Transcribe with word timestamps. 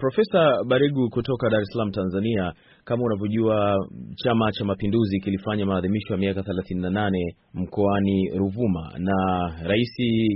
Profesa 0.00 0.64
Baregu 0.66 1.10
kutoka 1.10 1.50
Dar 1.50 1.60
es 1.60 1.68
Salaam, 1.72 1.90
Tanzania. 1.92 2.52
Kama 2.84 3.02
unavyojua 3.04 3.76
Chama 4.16 4.52
cha 4.52 4.64
Mapinduzi 4.64 5.20
kilifanya 5.20 5.66
maadhimisho 5.66 6.12
ya 6.12 6.18
miaka 6.18 6.40
38 6.40 7.10
mkoani 7.54 8.30
Ruvuma, 8.36 8.92
na 8.98 9.14
Rais 9.62 9.90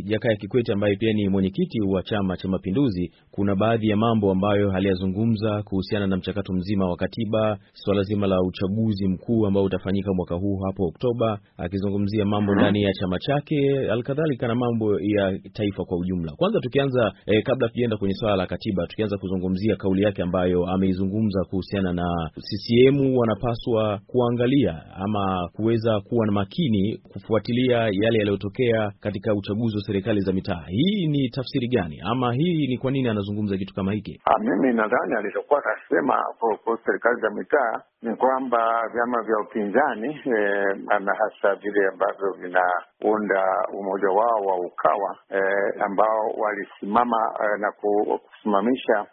Jakaya 0.05 0.37
Kikwete 0.37 0.73
ambaye 0.73 0.97
pia 0.97 1.13
ni 1.13 1.29
mwenyekiti 1.29 1.81
wa 1.81 2.03
Chama 2.03 2.37
cha 2.37 2.49
Mapinduzi, 2.49 3.11
kuna 3.31 3.57
baadhi 3.57 3.89
ya 3.89 3.97
mambo 3.97 4.31
ambayo 4.33 4.73
aliyazungumza 4.73 5.63
kuhusiana 5.63 6.07
na 6.07 6.17
mchakato 6.17 6.53
mzima 6.53 6.87
wa 6.91 6.97
katiba, 6.97 7.59
suala 7.73 8.03
zima 8.03 8.27
la 8.27 8.41
uchaguzi 8.43 9.09
mkuu 9.09 9.47
ambao 9.47 9.65
utafanyika 9.65 10.11
mwaka 10.15 10.35
huu 10.35 10.57
hapo 10.67 10.85
Oktoba, 10.87 11.39
akizungumzia 11.57 12.25
mambo 12.25 12.55
ndani 12.55 12.83
ya 12.83 12.93
chama 12.93 13.19
chake, 13.19 13.79
alkadhalika 13.91 14.49
na 14.49 14.55
mambo 14.55 15.01
ya 15.01 15.39
taifa 15.53 15.85
kwa 15.85 15.99
ujumla. 15.99 16.33
Kwanza 16.37 16.61
tukianza 16.61 17.13
eh, 17.27 17.43
kabla 17.43 17.69
tujaenda 17.69 17.97
kwenye 17.97 18.15
swala 18.15 18.37
la 18.37 18.47
katiba, 18.47 18.87
tukianza 18.87 19.17
kuzungumzia 19.55 19.77
kauli 19.77 20.03
yake 20.03 20.23
ambayo 20.23 20.67
ameizungumza 20.67 21.45
kuhusiana 21.51 21.93
na 21.93 22.31
CCM 22.35 23.17
wanapaswa 23.17 24.01
kuangalia 24.07 24.83
ama 24.97 25.49
kuweza 25.57 26.01
kuwa 26.01 26.27
na 26.27 26.33
makini 26.33 26.99
kufuatilia 27.13 27.77
yale 27.79 28.19
yaliyotokea 28.19 28.93
katika 29.01 29.35
uchaguzi 29.35 29.77
wa 29.77 29.83
serikali 29.83 30.21
za 30.21 30.33
mitaa. 30.33 30.65
Hii 30.67 31.07
ni 31.07 31.29
tafsiri 31.29 31.69
gani 31.69 32.01
ama 32.05 32.33
hii 32.35 32.67
ni 32.67 32.79
kwa 32.79 32.91
nini 32.91 33.09
anazungumza 33.09 33.57
kitu 33.57 33.75
kama 33.75 33.93
hiki? 33.93 34.21
Mimi 34.41 34.73
nadhani 34.75 35.15
alichokuwa 35.19 35.59
akasema 35.61 36.15
kuhusu 36.39 36.83
serikali 36.87 37.21
za 37.21 37.31
mitaa 37.31 37.83
ni 38.03 38.17
kwamba 38.17 38.89
vyama 38.95 39.23
vya 39.23 39.39
upinzani 39.39 40.09
eh, 40.09 40.77
na 41.01 41.15
hasa 41.15 41.55
vile 41.55 41.89
ambavyo 41.89 42.33
vinaunda 42.41 43.43
umoja 43.73 44.09
wao 44.09 44.41
wa 44.47 44.57
Ukawa 44.57 45.17
eh, 45.31 45.83
ambao 45.85 46.27
walisimama 46.39 47.17
eh, 47.45 47.61
na 47.61 47.73
kusimamisha 47.73 49.07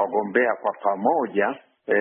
wagombea 0.00 0.54
kwa 0.62 0.72
pamoja 0.82 1.58
e, 1.86 1.94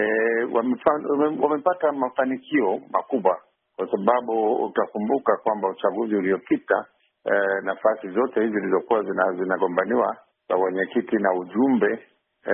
wamepata 1.41 1.91
mafanikio 1.91 2.79
makubwa, 2.91 3.41
kwa 3.75 3.91
sababu 3.91 4.55
utakumbuka 4.65 5.37
kwamba 5.37 5.69
uchaguzi 5.69 6.15
uliopita 6.15 6.85
e, 7.25 7.31
nafasi 7.63 8.09
zote 8.09 8.41
hizi 8.41 8.53
zilizokuwa 8.53 9.03
zinagombaniwa 9.33 10.17
za 10.49 10.55
wenyekiti 10.55 11.15
na 11.15 11.33
ujumbe 11.33 11.99
e, 12.45 12.53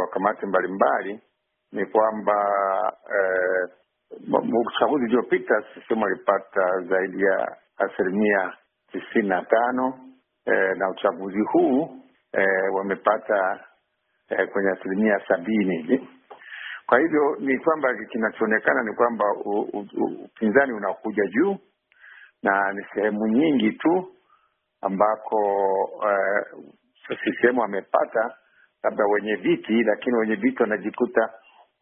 wa 0.00 0.06
kamati 0.06 0.46
mbalimbali 0.46 1.20
ni 1.72 1.86
kwamba 1.86 2.34
e, 3.14 3.68
uchaguzi 4.66 5.04
uliopita 5.04 5.62
CCM 5.62 6.02
alipata 6.02 6.80
zaidi 6.88 7.22
ya 7.22 7.56
asilimia 7.78 8.52
tisini 8.92 9.28
na 9.28 9.42
tano 9.42 9.98
e, 10.46 10.74
na 10.74 10.90
uchaguzi 10.90 11.40
huu 11.52 11.88
e, 12.32 12.68
wamepata 12.74 13.60
eh, 14.30 14.48
kwenye 14.52 14.70
asilimia 14.70 15.20
sabini 15.28 15.76
hivi. 15.82 16.08
Kwa 16.86 16.98
hivyo 16.98 17.36
ni 17.40 17.58
kwamba 17.58 17.94
kinachoonekana 18.10 18.82
ni 18.82 18.94
kwamba 18.96 19.24
upinzani 20.24 20.72
unakuja 20.72 21.22
juu 21.26 21.56
na 22.42 22.72
ni 22.72 22.84
sehemu 22.94 23.26
nyingi 23.26 23.72
tu 23.72 24.12
ambako 24.80 25.36
uh, 25.96 26.64
CCM 27.08 27.60
amepata 27.60 28.34
labda 28.82 29.04
wenye 29.04 29.34
viti, 29.34 29.82
lakini 29.82 30.16
wenye 30.16 30.34
viti 30.34 30.62
wanajikuta 30.62 31.32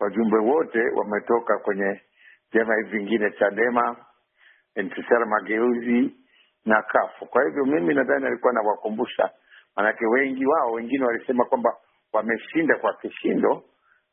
wajumbe 0.01 0.37
wote 0.39 0.81
wametoka 0.97 1.59
kwenye 1.59 2.01
vyama 2.53 2.77
hivi 2.77 2.89
vingine, 2.99 3.31
Chadema, 3.31 3.97
NCCR 4.77 5.27
Mageuzi 5.27 6.17
na 6.65 6.83
kafu. 6.83 7.27
Kwa 7.27 7.45
hivyo 7.45 7.65
mimi 7.65 7.95
nadhani 7.95 8.27
alikuwa 8.27 8.51
anawakumbusha, 8.51 9.31
maanake 9.77 10.07
wengi 10.07 10.47
wao 10.47 10.73
wengine 10.73 11.05
walisema 11.05 11.45
kwamba 11.45 11.77
wameshinda 12.17 12.77
kwa 12.79 12.95
kishindo 12.95 13.63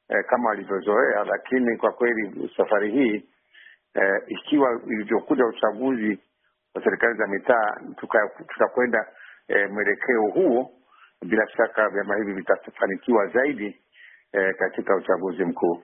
eh, 0.09 0.25
kama 0.29 0.49
walivyozoea, 0.49 1.23
lakini 1.23 1.77
kwa 1.77 1.91
kweli 1.91 2.51
safari 2.57 2.91
hii 2.91 3.23
eh, 3.95 4.21
ikiwa 4.27 4.81
ilivyokuja 4.87 5.45
uchaguzi 5.45 6.19
wa 6.75 6.83
serikali 6.83 7.17
za 7.17 7.27
mitaa 7.27 7.75
tutakwenda 8.47 9.07
eh, 9.47 9.71
mwelekeo 9.71 10.21
huo, 10.21 10.71
bila 11.25 11.47
shaka 11.47 11.89
vyama 11.89 12.15
hivi 12.15 12.33
vitafanikiwa 12.33 13.27
zaidi 13.27 13.81
eh, 14.33 14.55
katika 14.59 14.95
uchaguzi 14.95 15.45
mkuu. 15.45 15.83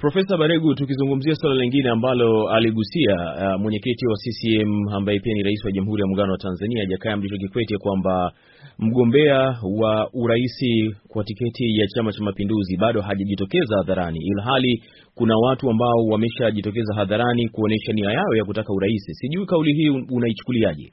Profesa 0.00 0.36
Baregu, 0.36 0.74
tukizungumzia 0.74 1.34
suala 1.34 1.56
lingine 1.56 1.90
ambalo 1.90 2.48
aligusia 2.50 3.14
uh, 3.14 3.60
mwenyekiti 3.60 4.06
wa 4.06 4.14
CCM 4.16 4.88
ambaye 4.96 5.18
pia 5.20 5.34
ni 5.34 5.42
rais 5.42 5.64
wa 5.64 5.72
Jamhuri 5.72 6.00
ya 6.00 6.06
Muungano 6.06 6.32
wa 6.32 6.38
Tanzania 6.38 6.84
Jakaya 6.86 7.16
Mrisho 7.16 7.36
Kikwete 7.36 7.78
kwamba 7.78 8.32
mgombea 8.78 9.38
wa 9.80 10.10
uraisi 10.14 10.96
kwa 11.08 11.24
tiketi 11.24 11.78
ya 11.78 11.86
Chama 11.86 12.12
cha 12.12 12.24
Mapinduzi 12.24 12.76
bado 12.76 13.00
hajajitokeza 13.00 13.76
hadharani, 13.76 14.18
ilhali 14.18 14.82
kuna 15.14 15.34
watu 15.36 15.70
ambao 15.70 16.06
wameshajitokeza 16.10 16.94
hadharani 16.94 17.48
kuonyesha 17.48 17.92
nia 17.92 18.10
yao 18.10 18.34
ya 18.36 18.44
kutaka 18.44 18.72
urais. 18.72 19.02
Sijui 19.12 19.46
kauli 19.46 19.72
hii 19.72 19.88
unaichukuliaje? 20.10 20.92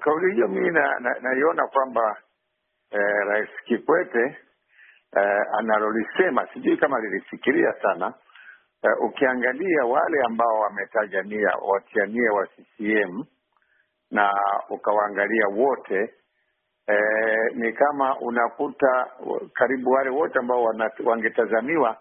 Kauli 0.00 0.34
hiyo 0.34 0.48
mimi 0.48 0.70
naiona 1.22 1.62
na, 1.62 1.68
kwamba 1.68 2.16
eh, 2.92 3.26
Rais 3.28 3.48
Kikwete 3.66 4.36
Uh, 5.16 5.58
analolisema 5.58 6.48
sijui 6.54 6.76
kama 6.76 7.00
lilifikiria 7.00 7.72
sana. 7.82 8.14
eh, 8.84 8.92
ukiangalia 9.02 9.84
wale 9.84 10.22
ambao 10.26 10.60
wametaja 10.60 11.22
nia 11.22 11.52
watiania 11.62 12.32
wa 12.32 12.46
CCM 12.46 13.24
na 14.10 14.32
ukawaangalia 14.70 15.46
wote 15.48 16.14
eh, 16.88 17.54
ni 17.54 17.72
kama 17.72 18.18
unakuta 18.20 19.06
karibu 19.54 19.90
wale 19.90 20.10
wote 20.10 20.38
ambao 20.38 20.64
wangetazamiwa 21.04 21.96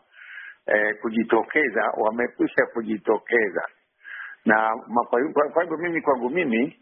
eh, 0.67 0.99
kujitokeza 1.01 1.91
wamekwisha 1.97 2.65
kujitokeza, 2.73 3.67
na 4.45 4.75
kwa 5.53 5.63
hivyo 5.63 5.77
mimi 5.77 6.01
kwangu 6.01 6.29
mimi 6.29 6.79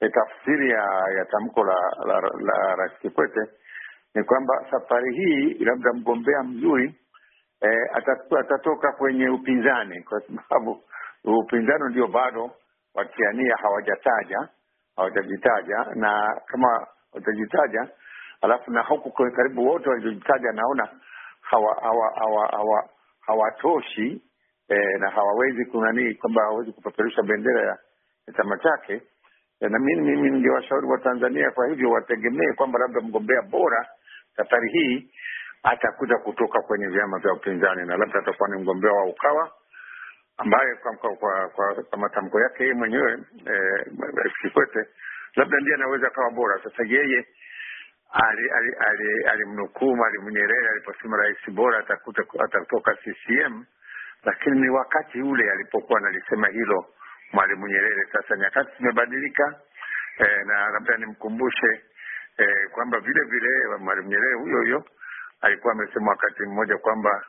tafsiri 0.00 0.70
ya, 0.70 0.84
ya 1.18 1.24
tamko 1.24 1.64
la, 1.64 1.76
la, 2.06 2.20
la 2.20 2.76
Rais 2.76 2.92
Kikwete 3.00 3.40
ni 4.14 4.24
kwamba 4.24 4.66
safari 4.70 5.14
hii 5.14 5.54
labda 5.64 5.92
mgombea 5.92 6.42
mzuri 6.42 6.94
eh, 7.60 7.88
atatoka, 7.92 8.40
atatoka 8.40 8.92
kwenye 8.92 9.28
upinzani, 9.28 10.02
kwa 10.02 10.22
sababu 10.48 10.82
upinzani 11.24 11.84
ndio 11.90 12.06
bado 12.06 12.50
watiania 12.94 13.56
hawajataja 13.56 14.48
hawajajitaja, 14.96 15.86
na 15.94 16.40
kama 16.46 16.86
watajitaja, 17.12 17.88
alafu 18.42 18.70
na 18.70 18.82
huku 18.82 19.10
karibu 19.36 19.66
wote 19.66 19.90
waliojitaja 19.90 20.52
naona 20.52 20.88
hawa 21.40 21.74
hawa 21.82 22.12
hawa 22.18 22.48
hawa 22.48 22.88
hawatoshi 23.20 24.22
eh, 24.68 25.00
na 25.00 25.10
hawawezi 25.10 25.64
kunanii 25.64 26.14
kwamba 26.14 26.42
hawawezi 26.42 26.72
kupeperusha 26.72 27.22
bendera 27.22 27.62
ya 27.62 27.78
chama 28.36 28.58
chake. 28.58 29.02
Na 29.60 29.78
mimi 29.78 30.00
mimi 30.10 30.30
ningewashauri 30.30 30.86
wa 30.86 30.98
Tanzania 30.98 31.50
kwa 31.50 31.66
hivyo 31.68 31.90
wategemee 31.90 32.52
kwamba 32.56 32.78
labda 32.78 33.00
mgombea 33.00 33.42
bora 33.42 33.86
safari 34.36 34.70
hii 34.70 35.10
atakuja 35.62 36.18
kutoka 36.18 36.60
kwenye 36.62 36.86
vyama 36.86 37.18
vya 37.18 37.32
upinzani 37.32 37.86
na 37.86 37.96
labda 37.96 38.18
atakuwa 38.18 38.48
ni 38.48 38.62
mgombea 38.62 38.92
wa 38.92 39.04
Ukawa 39.04 39.52
ambaye 40.36 40.74
kwa, 40.74 40.96
kwa, 40.96 41.16
kwa, 41.16 41.48
kwa, 41.48 41.74
kwa 41.84 41.98
matamko 41.98 42.40
yake 42.40 42.62
yeye 42.62 42.74
mwenyewe 42.74 43.10
Rais 44.16 44.32
eh, 44.32 44.32
Kikwete 44.42 44.86
labda 45.36 45.58
ndiye 45.60 45.74
anaweza 45.74 46.06
akawa 46.06 46.30
bora. 46.30 46.60
Sasa 46.64 46.82
yeye 46.86 47.26
alimnukuu 48.12 48.70
ali, 48.82 49.24
ali, 49.24 49.24
ali 49.26 49.96
Mwalimu 49.96 50.30
Nyerere 50.30 50.68
aliposema 50.68 51.16
rais 51.16 51.50
bora 51.50 51.78
atakuta 51.78 52.22
atatoka 52.44 52.94
CCM, 52.94 53.64
lakini 54.24 54.60
ni 54.60 54.68
wakati 54.68 55.22
ule 55.22 55.50
alipokuwa 55.50 55.98
analisema 55.98 56.48
hilo 56.48 56.86
Mwalimu 57.32 57.68
Nyerere. 57.68 58.06
Sasa 58.12 58.36
nyakati 58.36 58.70
zimebadilika, 58.78 59.60
eh, 60.18 60.46
na 60.46 60.70
labda 60.70 60.96
nimkumbushe 60.96 61.80
eh, 62.38 62.70
kwamba 62.72 63.00
vile 63.00 63.24
vile 63.24 63.76
Mwalimu 63.78 64.08
Nyerere 64.08 64.34
huyo 64.34 64.56
huyo 64.58 64.84
alikuwa 65.40 65.72
amesema 65.72 66.10
wakati 66.10 66.42
mmoja 66.42 66.78
kwamba 66.78 67.24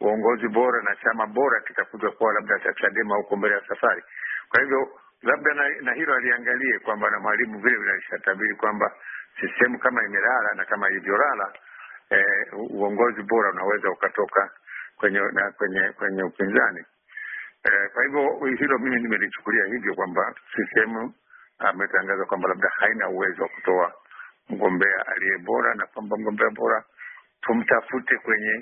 uongozi 0.00 0.48
bora 0.48 0.82
na 0.82 0.96
chama 0.96 1.26
bora 1.26 1.60
kitakuja 1.60 2.10
kuwa 2.10 2.32
labda 2.34 2.58
cha 2.58 2.72
Chadema 2.74 3.16
huko 3.16 3.36
mbele 3.36 3.54
ya 3.54 3.62
safari. 3.68 4.02
Kwa 4.48 4.60
hivyo 4.60 4.88
labda 5.22 5.54
na, 5.54 5.68
na 5.80 5.92
hilo 5.92 6.14
aliangalie 6.14 6.78
kwamba 6.78 7.10
na 7.10 7.18
Mwalimu 7.20 7.58
vile 7.58 7.76
vile 7.76 7.92
alishatabiri 7.92 8.54
kwamba 8.54 8.92
sistemu 9.40 9.78
kama 9.78 10.04
imelala 10.04 10.54
na 10.54 10.64
kama 10.64 10.90
ilivyolala, 10.90 11.52
eh, 12.10 12.46
uongozi 12.70 13.22
bora 13.22 13.50
unaweza 13.50 13.90
ukatoka 13.90 14.50
kwenye 14.96 15.18
na 15.20 15.50
kwenye 15.52 15.92
kwenye 15.92 16.22
upinzani. 16.22 16.84
Eh, 17.64 17.90
kwa 17.92 18.02
hivyo 18.04 18.38
hilo 18.58 18.78
mimi 18.78 19.00
nimelichukulia 19.02 19.64
hivyo 19.64 19.94
kwamba 19.94 20.34
CCM 20.54 21.12
ametangaza 21.58 22.24
kwamba 22.24 22.48
labda 22.48 22.68
haina 22.68 23.08
uwezo 23.08 23.42
wa 23.42 23.48
kutoa 23.48 23.92
mgombea 24.50 24.98
aliye 25.16 25.38
bora 25.46 25.74
na 25.74 25.86
kwamba 25.86 26.16
mgombea 26.16 26.50
bora 26.50 26.84
tumtafute 27.42 28.14
kwenye 28.24 28.54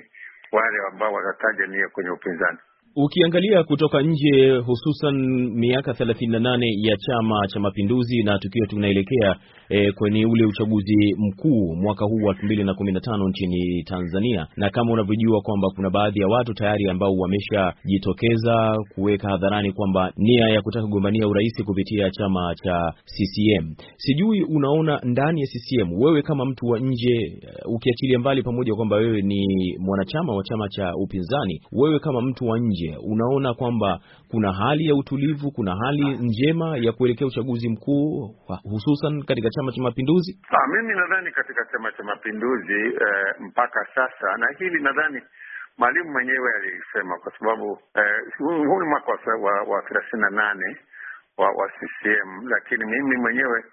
wale 0.51 0.77
ambao 0.91 1.13
watataja 1.13 1.67
nia 1.67 1.89
kwenye 1.89 2.09
upinzani. 2.09 2.57
Ukiangalia 2.97 3.63
kutoka 3.63 4.01
nje, 4.01 4.51
hususan 4.57 5.15
miaka 5.53 5.93
thelathini 5.93 6.31
na 6.31 6.39
nane 6.39 6.67
ya 6.81 6.97
Chama 6.97 7.47
cha 7.47 7.59
Mapinduzi 7.59 8.23
na 8.23 8.39
tukiwa 8.39 8.67
tunaelekea 8.67 9.35
e, 9.69 9.91
kwenye 9.91 10.25
ule 10.25 10.45
uchaguzi 10.45 11.15
mkuu 11.17 11.75
mwaka 11.75 12.05
huu 12.05 12.23
wa 12.23 12.29
elfu 12.33 12.45
mbili 12.45 12.63
na 12.63 12.73
kumi 12.73 12.91
na 12.91 12.99
tano 12.99 13.29
nchini 13.29 13.83
Tanzania, 13.83 14.47
na 14.57 14.69
kama 14.69 14.91
unavyojua 14.93 15.41
kwamba 15.41 15.67
kuna 15.75 15.89
baadhi 15.89 16.19
ya 16.19 16.27
watu 16.27 16.53
tayari 16.53 16.89
ambao 16.89 17.11
wameshajitokeza 17.17 18.75
kuweka 18.95 19.29
hadharani 19.29 19.71
kwamba 19.71 20.11
nia 20.17 20.47
ya 20.49 20.61
kutaka 20.61 20.85
kugombania 20.85 21.27
urais 21.27 21.63
kupitia 21.65 22.09
chama 22.09 22.55
cha 22.63 22.93
CCM. 23.05 23.75
Sijui 23.97 24.41
unaona 24.43 24.99
ndani 25.03 25.41
ya 25.41 25.47
CCM, 25.47 25.93
wewe 26.01 26.21
kama 26.21 26.45
mtu 26.45 26.65
wa 26.65 26.79
nje, 26.79 27.41
ukiachilia 27.65 28.19
mbali 28.19 28.43
pamoja 28.43 28.75
kwamba 28.75 28.95
wewe 28.95 29.21
ni 29.21 29.45
mwanachama 29.79 30.35
wa 30.35 30.43
chama 30.43 30.69
cha 30.69 30.91
upinzani, 30.95 31.61
wewe 31.71 31.99
kama 31.99 32.21
mtu 32.21 32.45
wa 32.45 32.59
nje 32.59 32.97
unaona 33.03 33.53
kwamba 33.53 33.99
kuna 34.31 34.53
hali 34.53 34.85
ya 34.85 34.95
utulivu, 34.95 35.51
kuna 35.51 35.75
hali 35.85 36.17
njema 36.17 36.77
ya 36.77 36.91
kuelekea 36.91 37.27
uchaguzi 37.27 37.69
mkuu 37.69 38.35
hususan 38.63 39.23
katika 39.23 39.49
Chama 39.55 39.71
cha 39.71 39.81
Mapinduzi? 39.81 40.31
Ah, 40.49 40.67
mimi 40.67 40.93
nadhani 40.95 41.31
katika 41.31 41.65
Chama 41.71 41.91
cha 41.91 42.03
Mapinduzi 42.03 42.81
eh, 42.95 43.35
mpaka 43.39 43.87
sasa, 43.95 44.37
na 44.37 44.47
hili 44.59 44.83
nadhani 44.83 45.21
Mwalimu 45.77 46.11
mwenyewe 46.11 46.53
alisema, 46.55 47.19
kwa 47.19 47.31
sababu 47.39 47.65
huu 48.37 48.73
eh, 48.75 48.79
ni 48.81 48.87
mwaka 48.89 49.11
wa 49.67 49.81
thelathini 49.81 50.21
na 50.21 50.29
nane 50.29 50.77
wa, 51.37 51.51
wa 51.51 51.69
CCM, 51.69 52.47
lakini 52.49 52.85
mimi 52.85 53.17
mwenyewe 53.17 53.63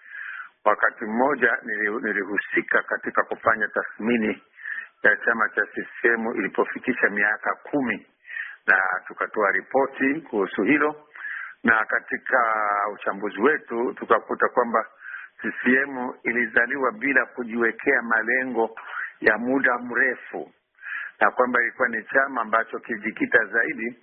wakati 0.65 1.05
mmoja 1.05 1.59
nilihusika 2.03 2.83
katika 2.83 3.23
kufanya 3.25 3.69
tathmini 3.69 4.43
ya 5.03 5.17
chama 5.17 5.49
cha 5.49 5.67
CCM 5.67 6.27
ilipofikisha 6.39 7.11
miaka 7.11 7.55
kumi 7.55 8.07
na 8.67 8.77
tukatoa 9.07 9.51
ripoti 9.51 10.21
kuhusu 10.21 10.63
hilo, 10.63 10.95
na 11.65 11.85
katika 11.85 12.39
uchambuzi 12.95 13.41
wetu 13.41 13.95
tukakuta 13.95 14.49
kwamba 14.49 14.87
CCM 15.43 16.11
ilizaliwa 16.23 16.93
bila 16.93 17.27
kujiwekea 17.27 18.03
malengo 18.03 18.77
ya 19.21 19.39
muda 19.39 19.79
mrefu, 19.79 20.53
na 21.21 21.31
kwamba 21.31 21.63
ilikuwa 21.63 21.89
ni 21.89 22.05
chama 22.05 22.41
ambacho 22.41 22.79
kilijikita 22.79 23.45
zaidi 23.45 23.97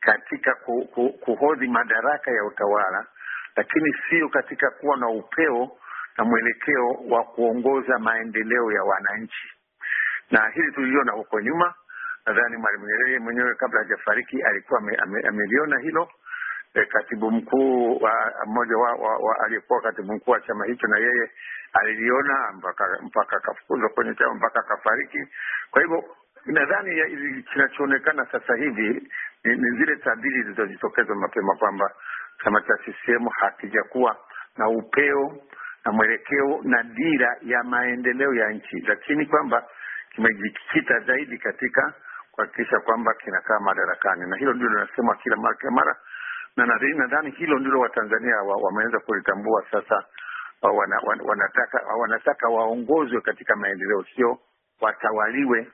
katika 0.00 0.54
ku, 0.54 0.88
ku, 0.94 1.12
kuhodhi 1.12 1.68
madaraka 1.68 2.30
ya 2.30 2.44
utawala, 2.44 3.06
lakini 3.56 3.94
sio 4.10 4.28
katika 4.28 4.70
kuwa 4.70 4.96
na 4.96 5.08
upeo 5.08 5.70
na 6.18 6.24
mwelekeo 6.24 6.88
wa 7.08 7.24
kuongoza 7.24 7.98
maendeleo 7.98 8.72
ya 8.72 8.82
wananchi, 8.84 9.48
na 10.30 10.48
hili 10.48 10.72
tuliona 10.72 11.12
huko 11.12 11.40
nyuma. 11.40 11.74
Nadhani 12.26 12.56
Mwalimu 12.56 12.86
Nyerere 12.86 13.18
mwenyewe 13.18 13.54
kabla 13.54 13.80
hajafariki 13.80 14.42
alikuwa 14.42 14.80
ameliona 15.28 15.78
hilo. 15.78 16.08
E, 16.76 16.84
katibu 16.86 17.30
mkuu 17.30 18.00
mmoja 18.46 18.76
wa, 18.76 18.92
wa, 18.94 19.16
wa 19.18 19.40
aliyekuwa 19.44 19.80
katibu 19.80 20.12
mkuu 20.12 20.30
wa 20.30 20.40
chama 20.40 20.66
hicho 20.66 20.86
na 20.86 20.98
yeye 20.98 21.30
aliliona 21.72 22.52
mpaka 22.52 22.98
mpaka 23.02 23.36
akafukuzwa 23.36 23.88
kwenye 23.88 24.14
chama 24.14 24.34
mpaka 24.34 24.60
akafariki. 24.60 25.18
Kwa 25.70 25.82
hivyo 25.82 26.04
nadhani 26.46 27.42
kinachoonekana 27.52 28.26
sasa 28.32 28.56
hivi 28.56 29.10
ni, 29.44 29.56
ni 29.56 29.70
zile 29.78 29.96
tabiri 29.96 30.42
zilizojitokeza 30.42 31.14
mapema 31.14 31.56
kwamba 31.56 31.90
chama 32.44 32.60
cha 32.60 32.76
CCM 32.76 33.28
hakijakuwa 33.28 34.16
na 34.56 34.68
upeo 34.68 35.36
na 35.84 35.92
mwelekeo 35.92 36.60
na 36.62 36.82
dira 36.82 37.36
ya 37.42 37.62
maendeleo 37.64 38.34
ya 38.34 38.50
nchi, 38.50 38.80
lakini 38.80 39.26
kwamba 39.26 39.64
kimejikita 40.14 41.00
zaidi 41.00 41.38
katika 41.38 41.94
kuhakikisha 42.32 42.80
kwamba 42.80 43.14
kinakaa 43.14 43.60
madarakani, 43.60 44.30
na 44.30 44.36
hilo 44.36 44.52
ndilo 44.52 44.70
linasema 44.70 45.16
kila 45.16 45.36
mara 45.36 45.54
kila 45.56 45.70
mara, 45.70 45.96
na 46.56 46.66
nadhani 46.66 47.30
hilo 47.30 47.58
ndilo 47.58 47.80
Watanzania 47.80 48.36
wameweza 48.42 48.98
kulitambua 49.00 49.64
sasa. 49.70 50.04
Wan, 50.62 51.20
wanataka 51.24 51.82
wanataka 52.00 52.48
waongozwe 52.48 53.20
katika 53.20 53.56
maendeleo, 53.56 54.04
sio 54.16 54.38
watawaliwe 54.80 55.68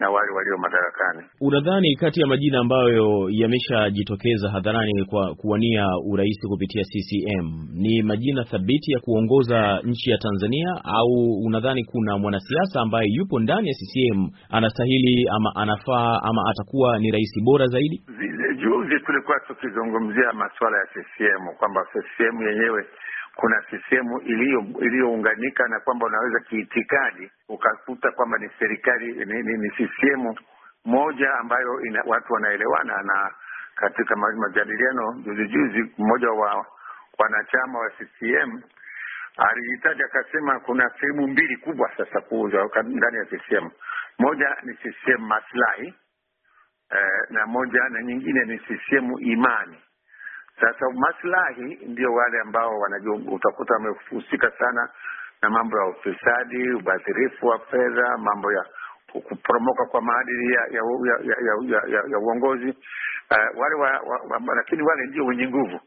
na 0.00 0.10
wale 0.10 0.32
walio 0.36 0.58
madarakani. 0.58 1.22
Unadhani 1.40 1.96
kati 1.96 2.20
ya 2.20 2.26
majina 2.26 2.58
ambayo 2.58 3.26
yameshajitokeza 3.30 4.50
hadharani 4.50 5.04
kwa 5.04 5.34
kuwania 5.34 5.86
urais 6.06 6.38
kupitia 6.48 6.82
CCM 6.82 7.46
ni 7.72 8.02
majina 8.02 8.44
thabiti 8.44 8.92
ya 8.92 9.00
kuongoza 9.00 9.80
nchi 9.84 10.10
ya 10.10 10.18
Tanzania, 10.18 10.68
au 10.84 11.12
unadhani 11.46 11.84
kuna 11.84 12.18
mwanasiasa 12.18 12.80
ambaye 12.80 13.06
yupo 13.10 13.40
ndani 13.40 13.68
ya 13.68 13.74
CCM 13.74 14.28
anastahili 14.50 15.28
ama 15.36 15.52
anafaa 15.56 16.20
ama 16.22 16.42
atakuwa 16.50 16.98
ni 16.98 17.10
rais 17.10 17.30
bora 17.44 17.66
zaidi? 17.66 18.02
Juzi 18.62 19.00
tulikuwa 19.06 19.40
tukizungumzia 19.40 20.32
masuala 20.32 20.76
ya 20.78 20.86
CCM 20.86 21.56
kwamba 21.58 21.80
CCM 21.92 22.42
yenyewe 22.48 22.84
kuna 23.36 23.64
sehemu 23.90 24.20
iliyounganika 24.80 25.68
na 25.68 25.80
kwamba 25.80 26.06
unaweza 26.06 26.40
kiitikadi 26.40 27.30
ukakuta 27.48 28.10
kwamba 28.12 28.38
ni 28.38 28.50
serikali 28.58 29.12
ni, 29.12 29.42
ni, 29.42 29.58
ni 29.58 29.70
CCM 29.70 30.34
moja 30.84 31.34
ambayo 31.34 31.80
ina, 31.80 32.02
watu 32.06 32.32
wanaelewana. 32.32 33.02
Na 33.02 33.30
katika 33.74 34.16
majadiliano 34.16 35.12
juzi 35.24 35.48
juzi, 35.48 35.94
mmoja 35.98 36.30
wa 36.30 36.66
wanachama 37.18 37.78
wa 37.78 37.90
CCM 37.90 38.62
alihitaji 39.36 40.02
akasema, 40.02 40.60
kuna 40.60 40.90
sehemu 41.00 41.26
mbili 41.28 41.56
kubwa 41.56 41.90
sasa 41.96 42.20
kuuzwa 42.20 42.70
ndani 42.84 43.16
ya 43.16 43.24
CCM. 43.24 43.70
Moja 44.18 44.56
ni 44.62 44.74
CCM 44.74 45.20
maslahi 45.26 45.94
eh, 46.90 47.22
na 47.30 47.46
moja 47.46 47.88
na 47.88 48.02
nyingine 48.02 48.44
ni 48.44 48.58
CCM 48.58 49.12
imani. 49.20 49.78
Sasa 50.60 50.86
maslahi 50.94 51.78
ndio 51.86 52.12
wale 52.12 52.40
ambao 52.40 52.78
wanajua, 52.78 53.16
utakuta 53.32 53.74
wamehusika 53.74 54.50
sana 54.58 54.88
na 55.42 55.50
mambo 55.50 55.78
ya 55.78 55.86
ufisadi, 55.86 56.70
ubadhirifu 56.72 57.46
wa 57.46 57.58
fedha, 57.58 58.18
mambo 58.18 58.52
ya 58.52 58.64
kuporomoka 59.12 59.86
kwa 59.86 60.00
maadili 60.02 60.52
ya 60.54 60.60
ya, 60.60 60.82
ya, 61.06 61.36
ya, 61.40 61.54
ya, 61.68 61.82
ya, 61.96 62.02
ya 62.08 62.18
uongozi. 62.18 62.68
Uh, 63.30 63.60
wale 63.60 63.74
wa, 63.74 63.90
wa, 63.90 64.20
wa, 64.46 64.54
lakini 64.56 64.82
wale 64.82 65.06
ndio 65.06 65.24
wenye 65.26 65.48
nguvu, 65.48 65.80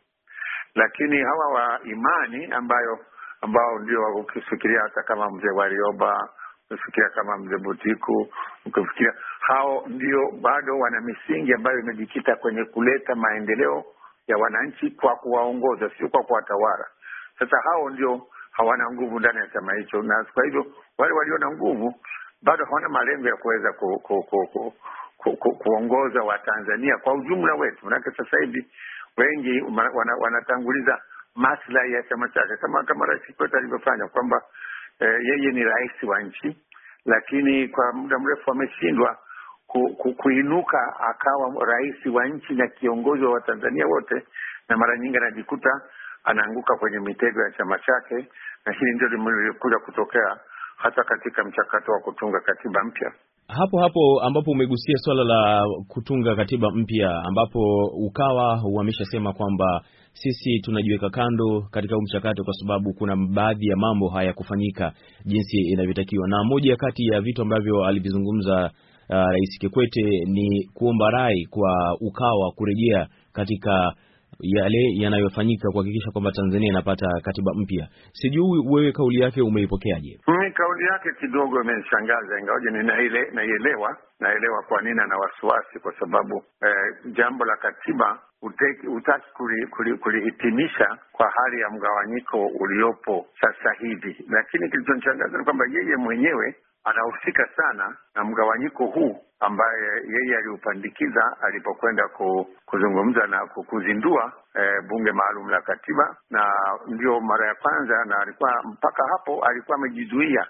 lakini 0.76 1.22
hawa 1.22 1.48
wa 1.54 1.80
imani 1.84 2.46
ambayo 2.46 3.00
ambao 3.42 3.80
ndio 3.80 4.16
ukifikiria 4.16 4.82
hata 4.82 5.04
kama 5.04 5.32
mzee 5.32 5.50
Warioba, 5.50 6.30
ukifikiria 6.72 7.10
kama 7.10 7.38
mzee 7.38 7.58
Butiku, 7.58 8.28
ukifikiria 8.66 9.14
hao 9.40 9.84
ndio 9.88 10.32
bado 10.42 10.80
wana 10.80 11.02
misingi 11.02 11.54
ambayo 11.54 11.80
imejikita 11.80 12.36
kwenye 12.36 12.66
kuleta 12.66 13.16
maendeleo 13.16 13.86
ya 14.32 14.38
wananchi 14.38 14.92
kwa 14.92 15.16
kuwaongoza, 15.16 15.90
sio 15.98 16.10
kwa 16.10 16.24
kuwatawala. 16.24 16.86
Sasa 17.40 17.58
hao 17.64 17.90
ndio 17.90 18.28
hawana 18.52 18.92
nguvu 18.92 19.20
ndani 19.20 19.38
ya 19.40 19.48
chama 19.48 19.74
hicho, 19.76 20.02
na 20.02 20.24
kwa 20.34 20.44
hivyo 20.46 20.66
wale 20.98 21.14
walio 21.14 21.38
na 21.38 21.52
nguvu 21.52 21.94
bado 22.42 22.66
hawana 22.66 22.90
malengo 22.90 23.28
ya 23.28 23.36
kuweza 23.36 23.74
ku, 23.74 24.00
ku, 24.00 24.24
ku, 24.24 24.48
ku, 24.54 24.74
ku, 25.18 25.38
ku, 25.38 25.56
kuongoza 25.56 26.22
Watanzania 26.24 26.98
kwa 26.98 27.14
ujumla 27.14 27.56
wetu. 27.56 27.86
Manake 27.86 28.12
sasa 28.18 28.38
hivi 28.40 28.68
wengi 29.18 29.62
wana, 29.96 30.16
wanatanguliza 30.20 31.02
maslahi 31.36 31.94
ya 31.94 32.04
chama 32.04 32.30
chake, 32.30 32.58
kama 32.62 32.84
kama 32.84 33.06
Rais 33.06 33.22
Kikwete 33.26 33.58
alivyofanya 33.58 34.08
kwamba 34.08 34.42
eh, 35.00 35.20
yeye 35.24 35.52
ni 35.52 35.64
rais 35.64 36.04
wa 36.04 36.22
nchi, 36.22 36.58
lakini 37.06 37.68
kwa 37.68 37.94
muda 37.94 38.20
mrefu 38.20 38.52
ameshindwa 38.52 39.18
ku, 39.72 39.80
ku, 40.02 40.14
kuinuka 40.14 40.80
akawa 41.10 41.66
rais 41.66 42.06
wa 42.16 42.28
nchi 42.28 42.54
na 42.54 42.68
kiongozi 42.68 43.24
wa 43.26 43.32
Watanzania 43.34 43.86
wote, 43.88 44.16
na 44.70 44.78
mara 44.78 44.98
nyingi 44.98 45.18
anajikuta 45.18 45.70
anaanguka 46.24 46.76
kwenye 46.78 47.00
mitego 47.00 47.42
ya 47.42 47.52
chama 47.58 47.80
chake, 47.80 48.16
na 48.66 48.74
hili 48.74 48.92
ndio 48.96 49.08
limekuja 49.08 49.78
kutokea 49.86 50.38
hasa 50.78 51.04
katika 51.04 51.44
mchakato 51.44 51.92
wa 51.92 52.00
kutunga 52.00 52.40
katiba 52.40 52.84
mpya. 52.84 53.12
Hapo 53.48 53.80
hapo 53.80 54.22
ambapo 54.24 54.52
umegusia 54.52 54.96
swala 54.98 55.24
la 55.24 55.64
kutunga 55.88 56.36
katiba 56.36 56.72
mpya, 56.72 57.12
ambapo 57.28 57.86
Ukawa 58.08 58.62
wameshasema 58.74 59.34
kwamba 59.34 59.82
sisi 60.14 60.60
tunajiweka 60.60 61.10
kando 61.10 61.62
katika 61.72 61.96
huu 61.96 62.02
mchakato 62.02 62.44
kwa 62.44 62.54
sababu 62.54 62.94
kuna 62.94 63.16
baadhi 63.16 63.68
ya 63.68 63.76
mambo 63.76 64.10
hayakufanyika 64.10 64.92
jinsi 65.26 65.58
inavyotakiwa, 65.58 66.28
na 66.28 66.44
moja 66.44 66.76
kati 66.76 67.06
ya 67.06 67.22
vitu 67.22 67.42
ambavyo 67.42 67.86
alivizungumza 67.86 68.72
Uh, 69.12 69.16
Rais 69.16 69.58
Kikwete 69.60 70.02
ni 70.26 70.70
kuomba 70.74 71.10
rai 71.12 71.46
kwa 71.50 71.98
Ukawa 72.02 72.52
kurejea 72.56 73.08
katika 73.34 73.94
yale 74.42 74.82
yanayofanyika 74.96 75.72
kuhakikisha 75.72 76.12
kwamba 76.12 76.32
Tanzania 76.32 76.68
inapata 76.70 77.08
katiba 77.24 77.52
mpya. 77.56 77.88
Sijui 78.14 78.60
wewe 78.72 78.92
kauli 78.92 79.20
yake 79.22 79.42
umeipokeaje? 79.42 80.20
Mimi 80.28 80.52
kauli 80.52 80.86
yake 80.86 81.10
kidogo 81.20 81.62
imenishangaza, 81.62 82.40
ingawaje 82.40 82.70
ninaile 82.72 83.32
naielewa 83.34 83.98
naelewa 84.20 84.64
kwa 84.68 84.82
nini 84.82 85.00
ana 85.02 85.18
wasiwasi, 85.18 85.80
kwa 85.80 85.94
sababu 86.00 86.44
eh, 86.64 87.14
jambo 87.16 87.46
la 87.46 87.56
katiba 87.58 88.20
hutaki 88.42 88.88
kulihitimisha 89.34 89.68
kuli, 89.78 89.98
kuli 89.98 90.70
kwa 91.12 91.32
hali 91.36 91.62
ya 91.62 91.70
mgawanyiko 91.70 92.48
uliopo 92.48 93.26
sasa 93.42 93.74
hivi, 93.80 94.26
lakini 94.30 94.70
kilichonishangaza 94.70 95.38
ni 95.38 95.44
kwamba 95.44 95.66
yeye 95.74 95.96
mwenyewe 95.96 96.56
anahusika 96.90 97.50
sana 97.56 97.96
na 98.16 98.24
mgawanyiko 98.24 98.86
huu 98.86 99.22
ambaye 99.40 99.84
yeye 100.08 100.38
aliupandikiza 100.38 101.38
alipokwenda 101.42 102.08
ku, 102.08 102.48
kuzungumza 102.66 103.28
na 103.28 103.46
kuzindua 103.48 104.34
e, 104.56 104.82
bunge 104.88 105.12
maalum 105.12 105.50
la 105.50 105.62
katiba, 105.62 106.16
na 106.30 106.54
ndio 106.88 107.20
mara 107.22 107.48
ya 107.48 107.56
kwanza, 107.56 108.06
na 108.06 108.20
alikuwa 108.20 108.64
mpaka 108.64 109.04
hapo 109.12 109.46
alikuwa 109.46 109.78
amejizuia 109.78 110.48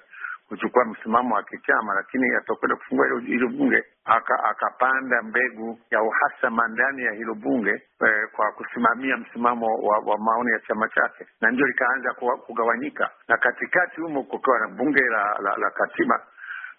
kuchukua 0.50 0.86
msimamo 0.86 1.36
wa 1.36 1.44
kichama, 1.44 1.94
lakini 1.96 2.36
atakwenda 2.36 2.75
kufungua 2.75 3.06
hilo 3.25 3.48
bunge 3.50 3.84
aka, 4.06 4.44
akapanda 4.44 5.22
mbegu 5.22 5.79
ya 5.91 6.01
uhasama 6.03 6.68
ndani 6.68 7.03
ya 7.03 7.12
hilo 7.12 7.36
bunge 7.36 7.72
eh, 8.06 8.29
kwa 8.36 8.51
kusimamia 8.51 9.18
msimamo 9.18 9.65
wa, 9.68 9.98
wa 10.00 10.18
maoni 10.18 10.51
ya 10.51 10.60
chama 10.60 10.89
chake, 10.89 11.25
na 11.41 11.51
ndio 11.51 11.65
likaanza 11.68 12.13
kugawanyika, 12.46 13.10
na 13.27 13.38
katikati 13.38 14.01
humo 14.01 14.24
kukiwa 14.24 14.60
na 14.60 14.68
bunge 14.68 15.01
la, 15.01 15.38
la, 15.44 15.56
la 15.58 15.70
katiba. 15.70 16.22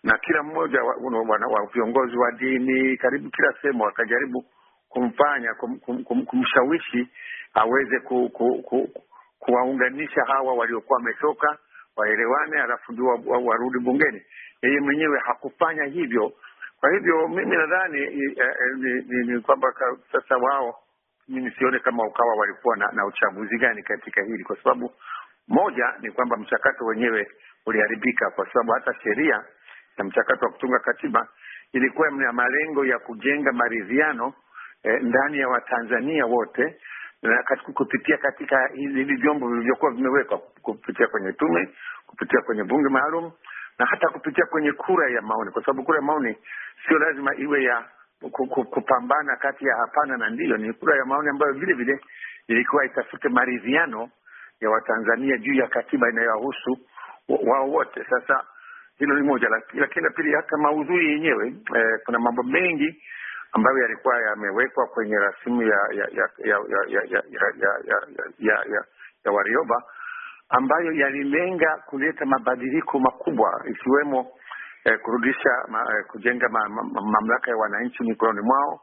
Na 0.05 0.19
kila 0.19 0.43
mmoja 0.43 0.83
wa, 0.83 0.95
wa, 0.97 1.61
wa 1.61 1.67
viongozi 1.73 2.17
wa 2.17 2.33
dini 2.33 2.97
karibu 2.97 3.31
kila 3.31 3.53
sehemu 3.63 3.83
wakajaribu 3.85 4.45
kumfanya 4.89 5.55
kum, 5.55 5.79
kum, 5.81 6.05
kum, 6.05 6.25
kumshawishi 6.27 7.09
aweze 7.55 8.01
ku, 8.01 8.29
ku, 8.31 8.63
ku, 8.63 8.89
kuwaunganisha 9.39 10.25
hawa 10.27 10.55
waliokuwa 10.55 10.97
wametoka 10.99 11.59
waelewane, 11.97 12.61
alafu 12.63 12.93
ndio 12.93 13.07
warudi 13.45 13.79
bungeni. 13.79 14.23
Yeye 14.63 14.81
mwenyewe 14.81 15.19
hakufanya 15.25 15.85
hivyo. 15.85 16.33
Kwa 16.81 16.91
hivyo 16.93 17.29
mimi 17.29 17.57
nadhani 17.57 17.99
eh, 18.03 18.77
ni, 18.79 19.33
ni 19.35 19.41
kwamba 19.41 19.73
sasa 20.13 20.37
wao, 20.37 20.75
mimi 21.29 21.51
sione 21.51 21.79
kama 21.79 22.05
Ukawa 22.07 22.35
walikuwa 22.35 22.77
na, 22.77 22.91
na 22.93 23.07
uchaguzi 23.07 23.59
gani 23.59 23.83
katika 23.83 24.23
hili, 24.23 24.45
kwa 24.45 24.57
sababu 24.63 24.93
moja 25.49 25.95
ni 26.01 26.11
kwamba 26.11 26.37
mchakato 26.37 26.85
wenyewe 26.85 27.29
uliharibika, 27.67 28.31
kwa 28.31 28.47
sababu 28.53 28.73
hata 28.73 28.95
sheria 29.03 29.45
na 29.99 30.05
mchakato 30.05 30.47
wa 30.47 30.53
kutunga 30.53 30.79
katiba 30.79 31.29
ilikuwa 31.73 32.11
na 32.11 32.33
malengo 32.33 32.85
ya 32.87 32.99
kujenga 32.99 33.53
maridhiano 33.53 34.35
eh, 34.83 35.03
ndani 35.03 35.39
ya 35.39 35.49
Watanzania 35.49 36.27
wote 36.27 36.81
na 37.23 37.43
kupitia 37.75 38.17
katika 38.19 38.67
hivi 38.75 39.05
vyombo 39.17 39.49
vilivyokuwa 39.49 39.91
vimewekwa 39.91 40.39
kupitia 40.63 41.07
kwenye 41.07 41.33
tume, 41.33 41.69
kupitia 42.07 42.41
kwenye 42.41 42.65
bunge 42.65 42.89
maalum 42.89 43.33
na 43.79 43.87
hata 43.87 44.09
kupitia 44.09 44.47
kwenye 44.47 44.73
kura 44.73 45.11
ya 45.11 45.23
maoni, 45.23 45.51
kwa 45.51 45.63
sababu 45.65 45.83
kura 45.85 45.99
ya 45.99 46.03
maoni 46.05 46.37
sio 46.89 46.99
lazima 46.99 47.35
iwe 47.37 47.65
ya 47.65 47.85
kupambana 48.71 49.37
kati 49.37 49.67
ya 49.67 49.77
hapana 49.77 50.17
na 50.17 50.31
ndiyo. 50.31 50.57
Ni 50.57 50.73
kura 50.73 50.97
ya 50.97 51.05
maoni 51.05 51.29
ambayo 51.29 51.53
vile 51.53 51.73
vile 51.75 52.01
ilikuwa 52.49 52.85
itafute 52.85 53.29
maridhiano 53.29 54.11
ya 54.61 54.71
Watanzania 54.71 55.37
juu 55.39 55.55
ya 55.55 55.67
katiba 55.69 56.11
inayowahusu 56.11 56.79
wao 57.29 57.71
wote. 57.71 58.05
Sasa 58.11 58.45
hilo 58.99 59.15
ni 59.15 59.23
moja, 59.23 59.49
lakini 59.75 60.05
la 60.05 60.11
pili, 60.11 60.33
hata 60.35 60.57
maudhui 60.57 61.07
yenyewe 61.07 61.47
eh, 61.77 62.01
kuna 62.05 62.19
mambo 62.19 62.43
mengi 62.43 63.03
ambayo 63.53 63.79
yalikuwa 63.79 64.23
yamewekwa 64.23 64.87
kwenye 64.87 65.17
rasimu 65.17 65.63
ya 65.63 65.79
ya 65.93 66.09
ya 66.13 66.29
ya 66.45 66.59
ya 66.69 66.83
ya 66.89 67.03
ya 67.09 67.23
ya 67.59 67.79
ya 67.87 68.01
ya 68.39 68.55
ya 68.67 68.85
ya 69.25 69.33
Warioba 69.33 69.83
ambayo 70.49 70.93
yalilenga 70.93 71.77
kuleta 71.87 72.27
mabadiliko 72.27 72.99
makubwa 72.99 73.63
ikiwemo 73.67 74.27
eh, 74.85 75.01
kurudisha 75.03 75.65
ma, 75.69 75.87
eh, 75.99 76.05
kujenga 76.07 76.49
ma, 76.49 76.69
ma, 76.69 76.83
mamlaka 77.03 77.51
ya 77.51 77.57
wananchi 77.57 78.03
mikononi 78.03 78.41
mwao 78.47 78.81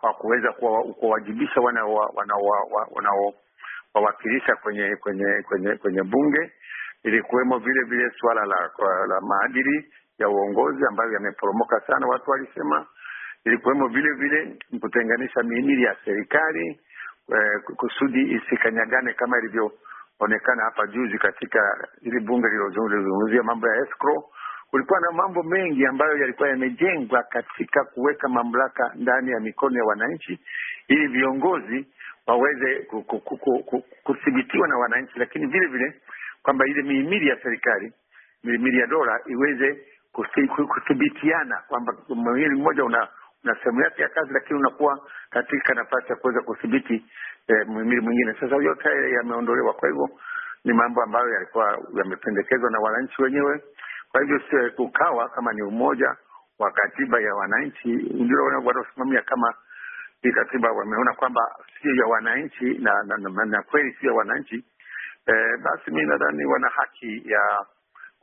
kwa 0.00 0.14
kuweza 0.14 0.52
kuwawajibisha 0.98 1.60
wanaowawakilisha 1.60 4.56
kwenye 4.62 4.96
kwenye 4.96 5.42
kwenye 5.48 5.76
kwenye 5.76 6.02
bunge. 6.02 6.52
Ilikuwemo 7.02 7.58
vile 7.58 7.82
vile 7.84 8.10
suala 8.10 8.44
la, 8.46 8.70
la 9.08 9.20
maadili 9.20 9.92
ya 10.18 10.28
uongozi 10.28 10.86
ambayo 10.86 11.12
yameporomoka 11.12 11.80
sana, 11.80 12.06
watu 12.06 12.30
walisema 12.30 12.86
ilikuwemo 13.44 13.88
vile 13.88 14.12
vile 14.14 14.56
kutenganisha 14.80 15.42
mihimili 15.42 15.82
ya 15.82 15.96
serikali 16.04 16.80
eh, 17.32 17.60
kusudi 17.76 18.32
isikanyagane 18.34 19.12
kama 19.12 19.38
ilivyoonekana 19.38 20.64
hapa 20.64 20.86
juzi 20.86 21.18
katika 21.18 21.88
ili 22.02 22.20
bunge 22.20 22.48
lilozungumzia 22.48 23.42
mambo 23.42 23.68
ya 23.68 23.76
escrow. 23.76 24.24
Kulikuwa 24.70 25.00
na 25.00 25.10
mambo 25.12 25.42
mengi 25.42 25.86
ambayo 25.86 26.16
yalikuwa 26.18 26.48
yamejengwa 26.48 27.22
katika 27.22 27.84
kuweka 27.84 28.28
mamlaka 28.28 28.92
ndani 28.94 29.30
ya 29.30 29.40
mikono 29.40 29.78
ya 29.78 29.84
wananchi 29.84 30.38
ili 30.88 31.06
viongozi 31.06 31.86
waweze 32.26 32.86
kuthibitiwa 34.04 34.68
na 34.68 34.76
wananchi, 34.78 35.18
lakini 35.18 35.46
vile 35.46 35.66
vile 35.66 35.94
kwamba 36.42 36.66
ile 36.66 36.82
mihimili 36.82 37.28
ya 37.28 37.36
serikali, 37.42 37.92
mihimili 38.44 38.78
ya 38.78 38.86
dola 38.86 39.20
iweze 39.26 39.78
kuthibitiana 40.68 41.62
kwamba 41.68 41.94
mhimili 42.08 42.54
mmoja 42.60 42.84
una 42.84 43.08
na 43.44 43.54
sehemu 43.54 43.80
yake 43.80 44.02
ya 44.02 44.08
kazi, 44.08 44.32
lakini 44.32 44.58
unakuwa 44.58 45.00
katika 45.30 45.74
nafasi 45.74 46.08
ya 46.08 46.16
kuweza 46.16 46.40
kudhibiti 46.42 47.04
eh, 47.48 47.66
mhimili 47.68 48.00
mwingine. 48.00 48.34
Sasa 48.40 48.56
yote 48.56 48.82
haya 48.88 49.08
yameondolewa. 49.08 49.74
Kwa 49.74 49.88
hivyo 49.88 50.08
ni 50.64 50.72
mambo 50.72 51.02
ambayo 51.02 51.28
yalikuwa 51.28 51.78
yamependekezwa 51.94 52.70
na 52.70 52.78
wananchi 52.80 53.22
wenyewe. 53.22 53.62
Kwa 54.12 54.20
hivyo 54.20 54.40
Ukawa 54.78 55.28
kama 55.28 55.52
ni 55.52 55.62
umoja 55.62 56.16
wa 56.58 56.70
katiba 56.70 57.20
ya 57.20 57.34
wananchi 57.34 57.88
ndio 57.88 58.44
wanaosimamia 58.44 59.22
kama 59.22 59.54
hii 60.22 60.32
katiba, 60.32 60.72
wameona 60.72 61.12
kwamba 61.14 61.40
sio 61.82 61.94
ya 61.94 62.06
wananchi 62.06 62.64
na, 62.78 63.02
na, 63.02 63.16
na, 63.16 63.44
na 63.44 63.62
kweli 63.62 63.92
sio 64.00 64.10
ya 64.10 64.16
wananchi 64.16 64.64
eh, 65.26 65.58
basi 65.62 65.90
mi 65.90 66.04
nadhani 66.04 66.44
wana 66.44 66.68
haki 66.68 67.22
ya 67.30 67.66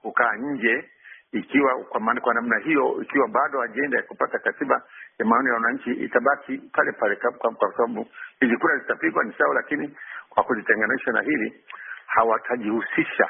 kukaa 0.01 0.35
nje 0.35 0.89
ikiwa 1.31 1.83
kwa 1.83 1.99
maana 1.99 2.21
kwa 2.21 2.33
namna 2.33 2.57
hiyo, 2.57 3.01
ikiwa 3.01 3.27
bado 3.27 3.61
ajenda 3.61 3.97
ya 3.97 4.03
kupata 4.03 4.39
katiba 4.39 4.81
ya 5.19 5.25
maoni 5.25 5.47
ya 5.47 5.53
wananchi 5.53 5.91
itabaki 5.91 6.57
pale 6.57 6.91
pale, 6.91 7.15
kwa 7.15 7.73
sababu 7.77 8.07
hizi 8.39 8.57
kura 8.57 8.77
zitapigwa 8.77 9.23
ni 9.23 9.33
sawa, 9.37 9.53
lakini 9.55 9.97
kwa 10.29 10.43
kujitenganisha 10.43 11.11
na 11.11 11.21
hili 11.21 11.63
hawatajihusisha 12.05 13.27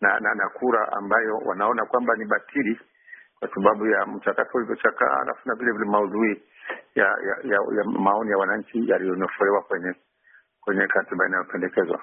na, 0.00 0.20
na, 0.20 0.34
na 0.34 0.48
kura 0.48 0.92
ambayo 0.92 1.36
wanaona 1.36 1.86
kwamba 1.86 2.14
ni 2.16 2.24
batili 2.24 2.80
kwa 3.38 3.48
sababu 3.54 3.86
ya 3.86 4.06
mchakato 4.06 4.50
ulivyochakaa, 4.58 5.20
alafu 5.22 5.48
na 5.48 5.54
vile 5.54 5.72
vile 5.72 5.84
maudhui 5.84 6.42
ya, 6.94 7.04
ya, 7.04 7.36
ya, 7.44 7.58
ya 7.76 7.84
maoni 7.84 8.30
ya 8.30 8.38
wananchi 8.38 8.90
yaliyonofolewa 8.90 9.62
kwenye 9.62 9.94
kwenye 10.60 10.86
katiba 10.86 11.26
inayopendekezwa. 11.26 12.02